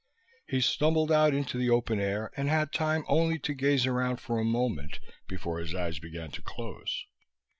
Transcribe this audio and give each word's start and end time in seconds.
He 0.47 0.61
stumbled 0.61 1.11
out 1.11 1.31
into 1.35 1.59
the 1.59 1.69
open 1.69 1.99
air 1.99 2.31
and 2.35 2.49
had 2.49 2.73
time 2.73 3.03
only 3.07 3.37
to 3.37 3.53
gaze 3.53 3.85
around 3.85 4.17
for 4.19 4.39
a 4.39 4.43
moment 4.43 4.99
before 5.27 5.59
his 5.59 5.75
eyes 5.75 5.99
began 5.99 6.31
to 6.31 6.41
close. 6.41 7.05